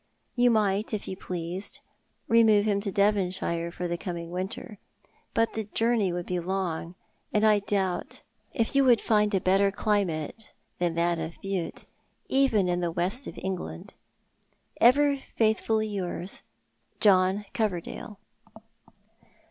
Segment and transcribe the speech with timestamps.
[0.35, 1.79] You might, if you pleased,
[2.27, 4.79] remove him to Devonshire for the coming winter;
[5.35, 6.95] but the journey would be long,
[7.31, 11.85] and I doubt if you would fuid a better climate than that of Bute,
[12.29, 13.93] even in the West of England."
[14.91, 16.41] Ever faithfully yours,
[16.99, 18.17] "John Coyerdale."